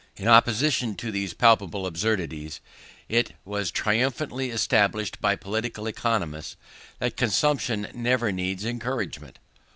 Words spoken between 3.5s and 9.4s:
triumphantly established by political economists, that consumption never needs encouragement.